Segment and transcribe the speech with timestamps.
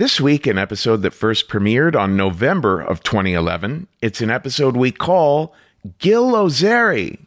[0.00, 3.86] This week, an episode that first premiered on November of 2011.
[4.00, 5.54] It's an episode we call
[5.98, 7.18] Gil Ozeri.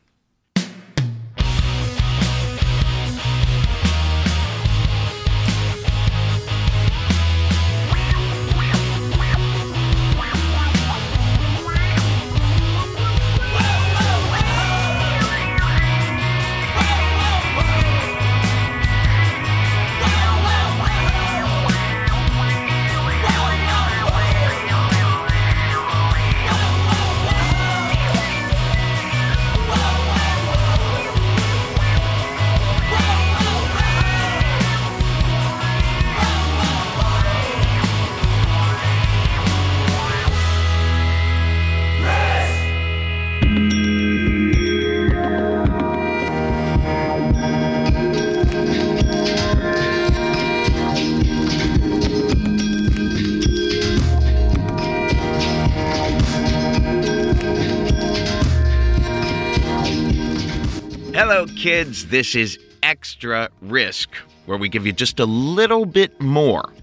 [61.16, 62.08] Hello, kids.
[62.08, 64.10] This is Extra Risk,
[64.46, 66.74] where we give you just a little bit more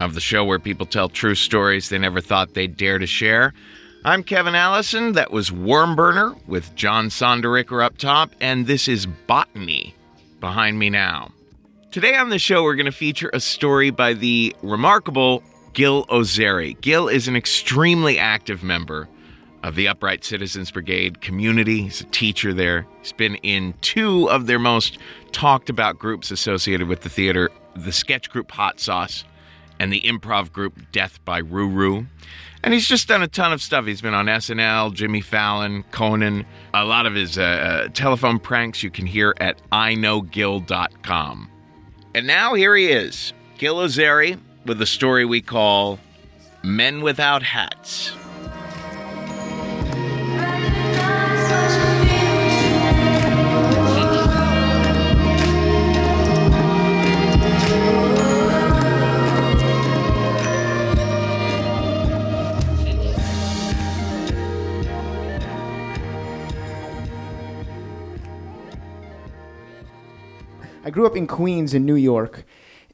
[0.00, 3.52] of the show where people tell true stories they never thought they'd dare to share.
[4.08, 5.12] I'm Kevin Allison.
[5.12, 9.94] That was Wormburner with John Sonderegger up top, and this is Botany
[10.40, 11.30] behind me now.
[11.90, 15.42] Today on the show, we're going to feature a story by the remarkable
[15.74, 16.80] Gil Ozeri.
[16.80, 19.10] Gil is an extremely active member
[19.62, 21.82] of the Upright Citizens Brigade community.
[21.82, 22.86] He's a teacher there.
[23.02, 24.96] He's been in two of their most
[25.32, 29.24] talked about groups associated with the theater the sketch group Hot Sauce
[29.78, 32.06] and the improv group Death by Roo Roo.
[32.62, 33.86] And he's just done a ton of stuff.
[33.86, 36.44] He's been on SNL, Jimmy Fallon, Conan.
[36.74, 41.50] A lot of his uh, uh, telephone pranks you can hear at iknowgil.com.
[42.14, 46.00] And now here he is, Gil Ozeri, with a story we call
[46.62, 48.12] Men Without Hats.
[70.88, 72.44] I grew up in Queens in New York,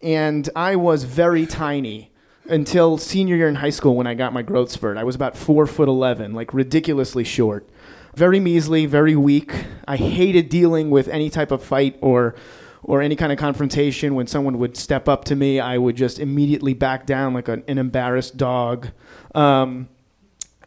[0.02, 2.11] and I was very tiny
[2.49, 4.96] until senior year in high school when I got my growth spurt.
[4.96, 7.70] I was about four foot eleven, like ridiculously short,
[8.17, 9.67] very measly, very weak.
[9.87, 12.35] I hated dealing with any type of fight or
[12.82, 14.17] or any kind of confrontation.
[14.17, 17.62] When someone would step up to me, I would just immediately back down like an,
[17.69, 18.88] an embarrassed dog.
[19.37, 19.88] Um,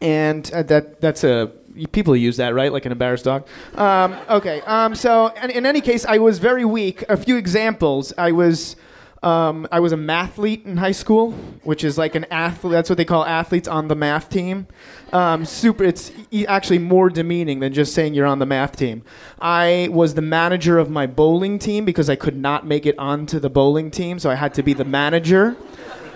[0.00, 1.50] and uh, that that's a
[1.92, 3.46] people use that right like an embarrassed dog
[3.76, 8.12] um, okay um, so in, in any case i was very weak a few examples
[8.18, 8.76] i was
[9.22, 11.32] um, I was a mathlete in high school,
[11.64, 12.72] which is like an athlete.
[12.72, 14.68] That's what they call athletes on the math team.
[15.12, 15.84] Um, super.
[15.84, 19.02] It's e- actually more demeaning than just saying you're on the math team.
[19.40, 23.40] I was the manager of my bowling team because I could not make it onto
[23.40, 25.56] the bowling team, so I had to be the manager.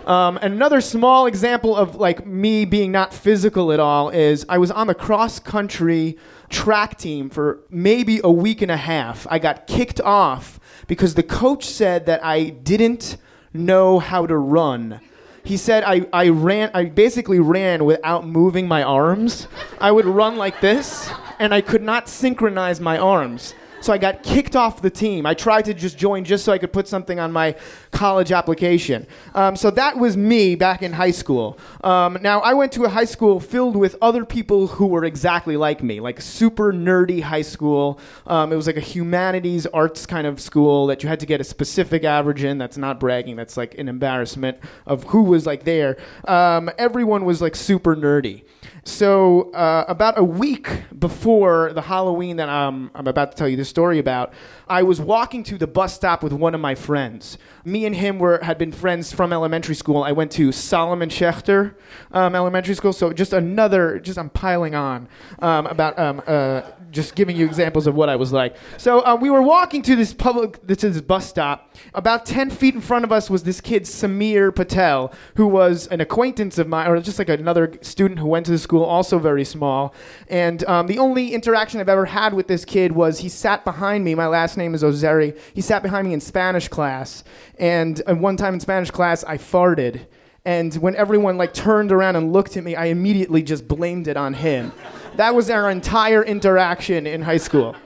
[0.06, 4.70] Um, another small example of like me being not physical at all is I was
[4.70, 6.16] on the cross country
[6.48, 9.26] track team for maybe a week and a half.
[9.30, 10.58] I got kicked off
[10.88, 13.16] because the coach said that I didn't
[13.52, 15.00] know how to run.
[15.44, 19.46] He said I, I ran I basically ran without moving my arms.
[19.80, 23.54] I would run like this and I could not synchronize my arms.
[23.82, 25.26] So I got kicked off the team.
[25.26, 27.56] I tried to just join just so I could put something on my
[27.90, 29.08] college application.
[29.34, 31.58] Um, so that was me back in high school.
[31.82, 35.56] Um, now, I went to a high school filled with other people who were exactly
[35.56, 37.98] like me, like super nerdy high school.
[38.28, 41.40] Um, it was like a humanities arts kind of school that you had to get
[41.40, 42.58] a specific average in.
[42.58, 45.96] That's not bragging, that's like an embarrassment of who was like there.
[46.28, 48.44] Um, everyone was like super nerdy.
[48.84, 50.68] So, uh, about a week
[50.98, 54.32] before the Halloween that I'm, I'm about to tell you the story about,
[54.72, 57.36] I was walking to the bus stop with one of my friends.
[57.62, 60.02] Me and him were had been friends from elementary school.
[60.02, 61.74] I went to Solomon Schechter
[62.10, 62.94] um, Elementary School.
[62.94, 65.08] So just another, just I'm piling on
[65.40, 68.56] um, about um, uh, just giving you examples of what I was like.
[68.78, 71.76] So uh, we were walking to this public to this bus stop.
[71.92, 76.00] About ten feet in front of us was this kid Samir Patel, who was an
[76.00, 79.44] acquaintance of mine, or just like another student who went to the school, also very
[79.44, 79.94] small.
[80.28, 84.02] And um, the only interaction I've ever had with this kid was he sat behind
[84.04, 84.14] me.
[84.14, 85.38] My last name is Ozeri.
[85.54, 87.24] He sat behind me in Spanish class,
[87.58, 90.06] and one time in Spanish class, I farted.
[90.44, 94.16] And when everyone like turned around and looked at me, I immediately just blamed it
[94.16, 94.72] on him.
[95.16, 97.76] that was our entire interaction in high school.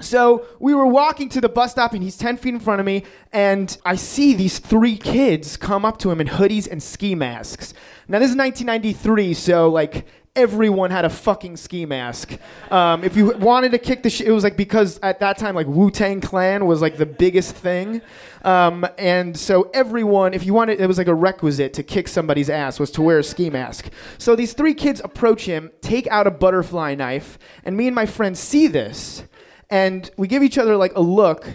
[0.00, 2.86] So we were walking to the bus stop, and he's 10 feet in front of
[2.86, 3.04] me,
[3.34, 7.74] and I see these three kids come up to him in hoodies and ski masks.
[8.08, 10.06] Now, this is 1993, so like
[10.36, 12.38] everyone had a fucking ski mask.
[12.70, 15.54] Um, if you wanted to kick the shit, it was like because at that time,
[15.54, 18.00] like Wu Tang Clan was like the biggest thing.
[18.44, 22.48] Um, and so everyone, if you wanted, it was like a requisite to kick somebody's
[22.48, 23.90] ass was to wear a ski mask.
[24.18, 28.06] So these three kids approach him, take out a butterfly knife, and me and my
[28.06, 29.24] friend see this,
[29.68, 31.48] and we give each other like a look.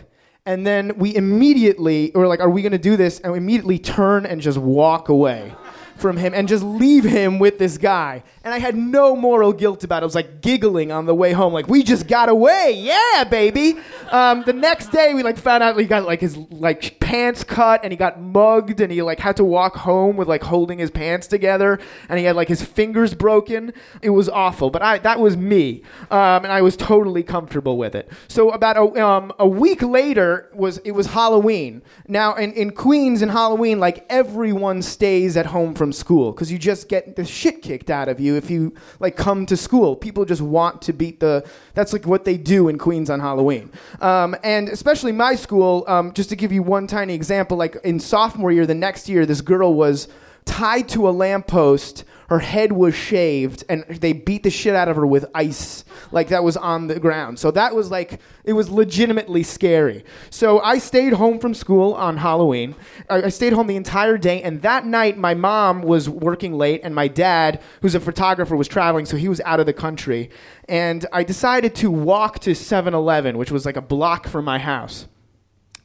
[0.48, 3.20] And then we immediately, or like, are we gonna do this?
[3.22, 5.56] And we immediately turn and just walk away
[5.96, 8.24] from him and just leave him with this guy.
[8.44, 10.04] And I had no moral guilt about it.
[10.04, 12.74] I was like giggling on the way home, like, we just got away.
[12.78, 13.78] Yeah, baby.
[14.12, 17.82] Um, the next day, we like found out he got like his like pants cut
[17.84, 20.92] and he got mugged and he like had to walk home with like holding his
[20.92, 23.74] pants together and he had like his fingers broken.
[24.02, 25.84] It was awful, but I that was me.
[26.12, 28.12] Um, and I was totally comfortable with it.
[28.28, 31.82] So about a, um, a week later was it was Halloween.
[32.08, 36.52] Now in, in Queens in Halloween, like everyone stays at home from from school because
[36.52, 39.96] you just get the shit kicked out of you if you like come to school.
[39.96, 41.46] People just want to beat the.
[41.76, 43.72] That's like what they do in Queens on Halloween,
[44.02, 45.84] um, and especially my school.
[45.88, 49.28] Um, just to give you one tiny example, like in sophomore year, the next year,
[49.28, 50.08] this girl was
[50.46, 54.96] tied to a lamppost her head was shaved and they beat the shit out of
[54.96, 57.40] her with ice like that was on the ground.
[57.40, 60.04] So that was like it was legitimately scary.
[60.30, 62.76] So i stayed home from school on halloween.
[63.10, 66.96] I stayed home the entire day and that night my mom was working late and
[66.96, 70.30] my dad who's a photographer was traveling so he was out of the country.
[70.68, 75.08] And i decided to walk to 7-eleven which was like a block from my house.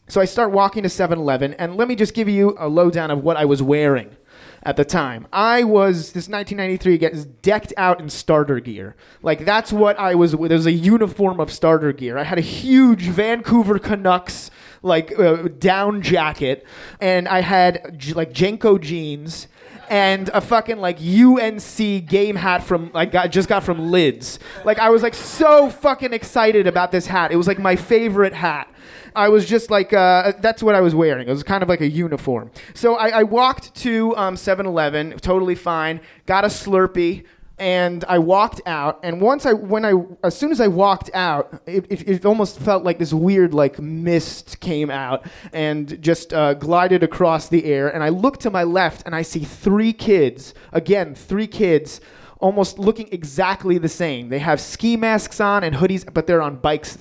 [0.09, 3.12] So I start walking to 7 Eleven, and let me just give you a lowdown
[3.12, 4.16] of what I was wearing
[4.62, 5.26] at the time.
[5.32, 8.94] I was this 1993 gets decked out in starter gear.
[9.22, 10.32] Like that's what I was.
[10.32, 12.18] There was a uniform of starter gear.
[12.18, 14.50] I had a huge Vancouver Canucks
[14.82, 16.66] like uh, down jacket,
[17.00, 19.48] and I had like JNCO jeans
[19.90, 24.38] and a fucking like UNC game hat from like got just got from Lids.
[24.64, 27.32] Like I was like so fucking excited about this hat.
[27.32, 28.68] It was like my favorite hat.
[29.14, 31.28] I was just like, uh, that's what I was wearing.
[31.28, 32.50] It was kind of like a uniform.
[32.74, 37.24] So I, I walked to um, 7-Eleven, totally fine, got a Slurpee,
[37.60, 39.00] and I walked out.
[39.02, 39.92] And once I, when I,
[40.24, 43.78] as soon as I walked out, it, it, it almost felt like this weird like
[43.78, 47.88] mist came out and just uh, glided across the air.
[47.88, 52.00] And I look to my left and I see three kids, again, three kids,
[52.40, 54.30] almost looking exactly the same.
[54.30, 56.96] They have ski masks on and hoodies, but they're on bikes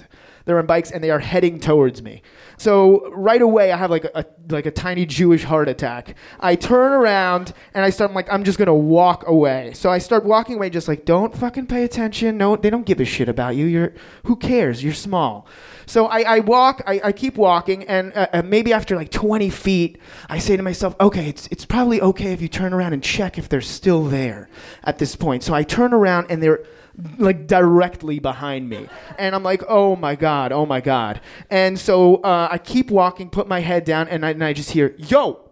[0.49, 2.23] They're on bikes and they are heading towards me.
[2.57, 6.15] So right away, I have like a, like a tiny Jewish heart attack.
[6.39, 9.73] I turn around and I start I'm like I'm just gonna walk away.
[9.75, 12.35] So I start walking away, just like don't fucking pay attention.
[12.37, 13.67] No, they don't give a shit about you.
[13.67, 14.83] You're who cares?
[14.83, 15.47] You're small.
[15.85, 19.49] So I, I walk, I, I keep walking, and uh, uh, maybe after like 20
[19.49, 19.97] feet,
[20.29, 23.39] I say to myself, okay, it's, it's probably okay if you turn around and check
[23.39, 24.49] if they're still there
[24.83, 25.41] at this point.
[25.41, 26.63] So I turn around and they're
[27.17, 28.87] like directly behind me.
[29.17, 31.21] And I'm like, oh my God, oh my God.
[31.49, 34.71] And so uh, I keep walking, put my head down, and I, and I just
[34.71, 35.51] hear, yo!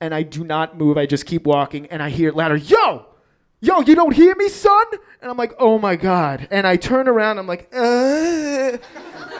[0.00, 0.98] And I do not move.
[0.98, 3.06] I just keep walking, and I hear louder, yo!
[3.60, 4.86] Yo, you don't hear me, son?
[5.20, 6.48] And I'm like, oh my God.
[6.50, 8.76] And I turn around, I'm like, uh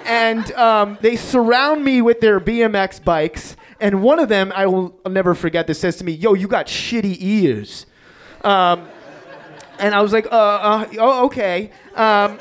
[0.05, 3.57] and um, they surround me with their BMX bikes.
[3.81, 6.47] And one of them, I will I'll never forget this, says to me, Yo, you
[6.49, 7.87] got shitty ears.
[8.45, 8.89] Um,
[9.83, 11.73] and I was like, uh, uh oh, okay.
[11.97, 12.39] Um,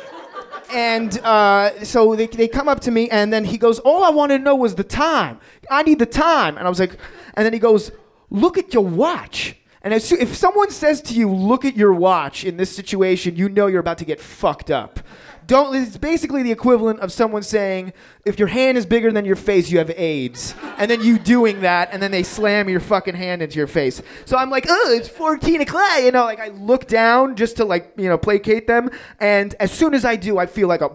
[0.72, 4.10] and uh, so they, they come up to me, and then he goes, All I
[4.12, 5.40] wanted to know was the time.
[5.70, 6.58] I need the time.
[6.58, 6.98] And I was like,
[7.34, 7.92] And then he goes,
[8.30, 9.58] Look at your watch.
[9.84, 13.66] And if someone says to you, Look at your watch in this situation, you know
[13.66, 15.00] you're about to get fucked up.
[15.52, 15.76] Don't.
[15.76, 17.92] It's basically the equivalent of someone saying,
[18.24, 21.60] if your hand is bigger than your face, you have AIDS, and then you doing
[21.60, 24.02] that, and then they slam your fucking hand into your face.
[24.24, 26.04] So I'm like, oh, it's 14 o'clock.
[26.04, 29.74] You know, like I look down just to like you know placate them, and as
[29.74, 30.90] soon as I do, I feel like a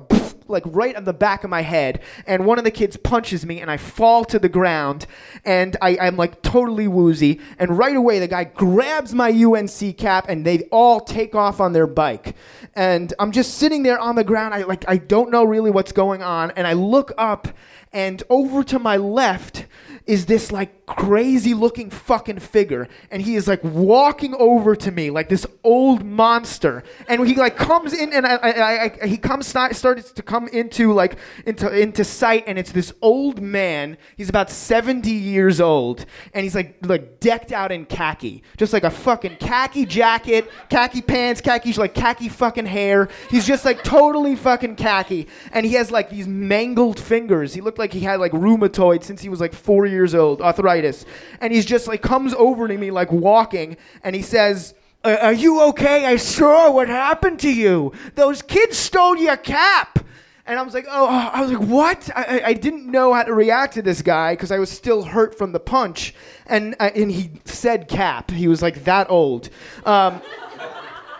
[0.49, 3.61] like right on the back of my head, and one of the kids punches me,
[3.61, 5.07] and I fall to the ground,
[5.45, 10.27] and I, I'm like totally woozy, and right away the guy grabs my UNC cap,
[10.29, 12.35] and they all take off on their bike,
[12.75, 14.55] and I'm just sitting there on the ground.
[14.55, 17.49] I like I don't know really what's going on, and I look up,
[17.93, 19.67] and over to my left
[20.07, 22.89] is this like crazy looking fucking figure.
[23.11, 26.85] And he is like walking over to me like this old monster.
[27.09, 30.93] And he like comes in and I, I, I, he comes starts to come into
[30.93, 32.45] like into into sight.
[32.47, 33.99] And it's this old man.
[34.17, 36.07] He's about 70 years old.
[36.33, 38.45] And he's like like decked out in khaki.
[38.57, 43.09] Just like a fucking khaki jacket khaki pants khaki like khaki fucking hair.
[43.29, 45.27] He's just like totally fucking khaki.
[45.51, 47.55] And he has like these mangled fingers.
[47.55, 51.05] He looked like he had like rheumatoid since he was like 4 years old arthritis
[51.41, 55.63] and he's just like comes over to me like walking and he says are you
[55.69, 56.05] okay?
[56.05, 57.93] I saw what happened to you.
[58.17, 60.01] Those kids stole your cap.
[60.47, 62.11] And I was like, oh, I was like, what?
[62.17, 65.39] I, I didn't know how to react to this guy because I was still hurt
[65.39, 66.13] from the punch.
[66.47, 68.33] And, uh, and he said cap.
[68.33, 69.49] He was like that old.
[69.85, 70.21] Um,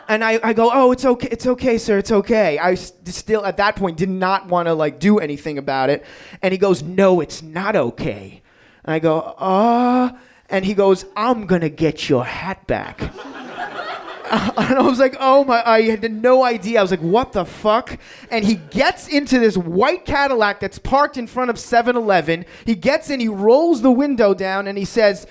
[0.09, 2.59] and I, I go, oh, it's okay, it's okay, sir, it's okay.
[2.59, 6.05] I still at that point did not want to like do anything about it.
[6.43, 8.43] And he goes, no, it's not okay.
[8.85, 10.13] And I go, uh,
[10.49, 13.01] and he goes, I'm gonna get your hat back.
[14.31, 16.81] and I was like, oh my, I had no idea.
[16.81, 17.99] I was like, what the fuck?
[18.31, 22.45] And he gets into this white Cadillac that's parked in front of 7 Eleven.
[22.65, 25.27] He gets in, he rolls the window down, and he says,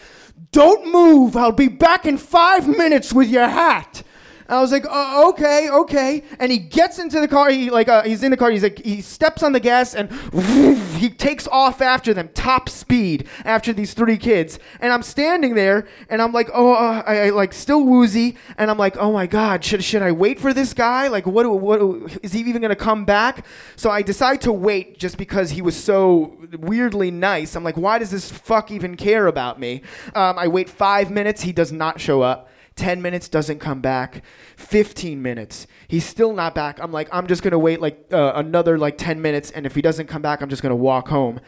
[0.52, 1.36] don't move.
[1.36, 4.04] I'll be back in five minutes with your hat.
[4.48, 6.24] I was like, oh, okay, okay.
[6.40, 7.50] And he gets into the car.
[7.50, 8.52] He like uh, he's in the car.
[8.52, 10.12] He's like he steps on the gas and
[10.98, 14.60] he takes off after them, top speed after these three kids.
[14.80, 18.38] And I'm standing there and I'm like, oh, uh, I, I, like still woozy.
[18.58, 21.08] And I'm like, oh my god, should should I wait for this guy?
[21.08, 21.82] Like, what what
[22.22, 23.46] is he even gonna come back?
[23.76, 27.56] So I decide to wait just because he was so weirdly nice.
[27.56, 29.82] I'm like, why does this fuck even care about me?
[30.14, 31.42] Um, I wait five minutes.
[31.42, 32.50] He does not show up.
[32.76, 34.24] 10 minutes doesn't come back.
[34.58, 35.66] 15 minutes.
[35.88, 36.80] He's still not back.
[36.80, 39.82] I'm like i'm just gonna wait like uh, another like 10 minutes and if he
[39.82, 41.40] doesn't come back i'm just gonna walk home.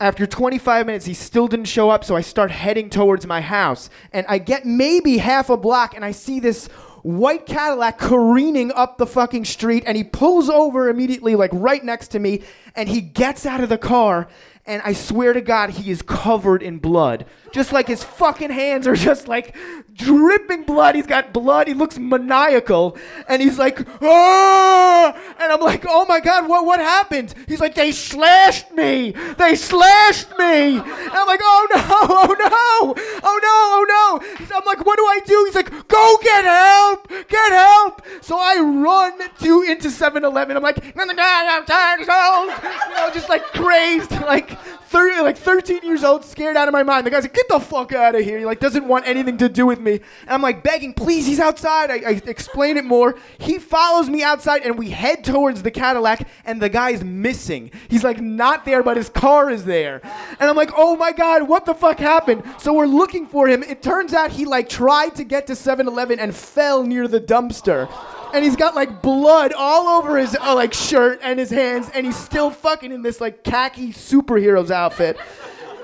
[0.00, 3.90] After 25 minutes he still didn't show up so i start heading towards my house
[4.12, 6.68] and i get maybe half a block and i see this
[7.02, 12.08] white Cadillac careening up the fucking street and he pulls over immediately, like right next
[12.08, 12.42] to me,
[12.74, 14.28] and he gets out of the car
[14.68, 17.24] and I swear to God, he is covered in blood.
[17.52, 19.56] Just like his fucking hands are just like
[19.94, 20.94] dripping blood.
[20.94, 21.68] He's got blood.
[21.68, 22.98] He looks maniacal.
[23.28, 25.16] And he's like, ah!
[25.40, 27.34] And I'm like, oh my God, what, what happened?
[27.48, 29.12] He's like, they slashed me.
[29.38, 30.76] They slashed me.
[30.76, 32.94] And I'm like, oh no, oh no,
[33.24, 34.54] oh no, oh no.
[34.54, 35.44] I'm like, what do I do?
[35.46, 38.02] He's like, go get help, get help.
[38.20, 40.58] So I run to into 7-Eleven.
[40.58, 44.57] I'm like, I'm tired, you know, just like crazed, like
[44.88, 47.06] 30, like 13 years old, scared out of my mind.
[47.06, 48.38] The guy's like, get the fuck out of here.
[48.38, 49.94] He like doesn't want anything to do with me.
[50.22, 51.90] And I'm like begging, please, he's outside.
[51.90, 53.16] I, I explain it more.
[53.38, 57.70] He follows me outside and we head towards the Cadillac and the guy's missing.
[57.88, 60.00] He's like not there, but his car is there.
[60.40, 62.42] And I'm like, oh my God, what the fuck happened?
[62.58, 63.62] So we're looking for him.
[63.62, 67.88] It turns out he like tried to get to 7-Eleven and fell near the dumpster.
[68.32, 72.06] And he's got like blood all over his uh, like shirt and his hands, and
[72.06, 75.16] he's still fucking in this like khaki superhero's outfit.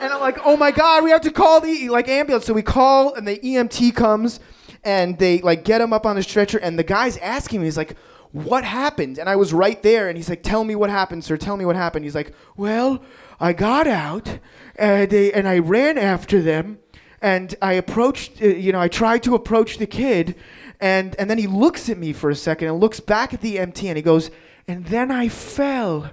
[0.00, 2.46] And I'm like, oh my god, we have to call the like ambulance.
[2.46, 4.40] So we call, and the EMT comes,
[4.82, 7.76] and they like get him up on the stretcher, and the guy's asking me, he's
[7.76, 7.96] like,
[8.32, 9.18] what happened?
[9.18, 11.36] And I was right there, and he's like, tell me what happened, sir.
[11.36, 12.04] Tell me what happened.
[12.04, 13.02] He's like, well,
[13.38, 14.40] I got out,
[14.76, 16.78] and they and I ran after them,
[17.24, 20.36] and I approached, uh, you know, I tried to approach the kid,
[20.78, 23.56] and and then he looks at me for a second and looks back at the
[23.56, 24.30] EMT and he goes,
[24.68, 26.10] and then I fell.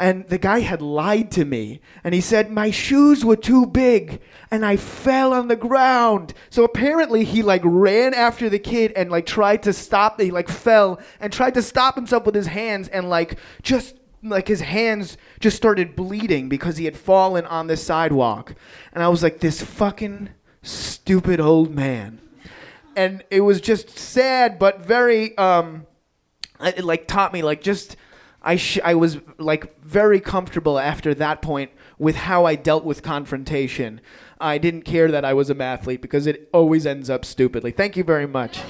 [0.00, 1.80] And the guy had lied to me.
[2.04, 6.34] And he said, My shoes were too big and I fell on the ground.
[6.50, 10.20] So apparently he like ran after the kid and like tried to stop.
[10.20, 14.48] He like fell and tried to stop himself with his hands and like just like
[14.48, 18.54] his hands just started bleeding because he had fallen on the sidewalk.
[18.92, 20.30] And I was like, This fucking
[20.62, 22.20] stupid old man.
[22.96, 25.86] And it was just sad, but very, um,
[26.60, 27.96] it like taught me like just
[28.42, 33.02] I sh- I was like very comfortable after that point with how I dealt with
[33.02, 34.00] confrontation.
[34.40, 37.72] I didn't care that I was a mathlete because it always ends up stupidly.
[37.72, 38.60] Thank you very much.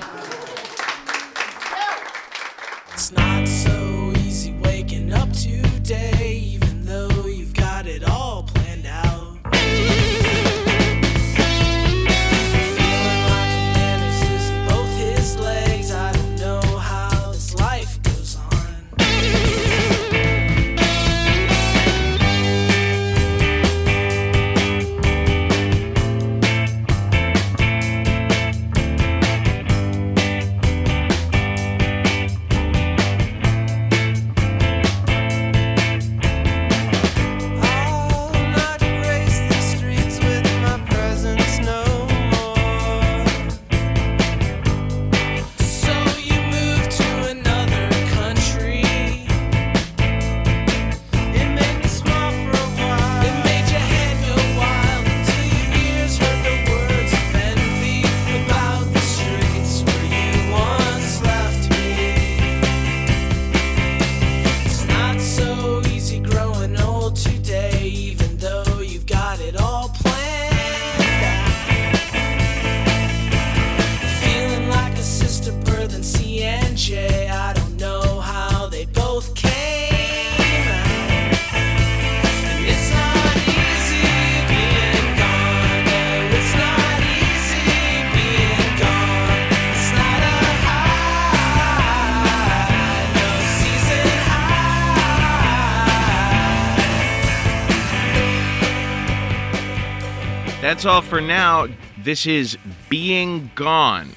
[100.68, 101.66] That's all for now.
[101.96, 102.58] This is
[102.90, 104.10] Being Gone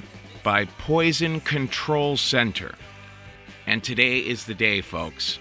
[0.44, 2.76] by Poison Control Center.
[3.66, 5.40] And today is the day, folks.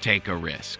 [0.00, 0.78] Take a risk.